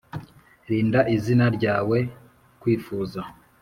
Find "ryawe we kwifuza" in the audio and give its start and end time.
1.57-3.19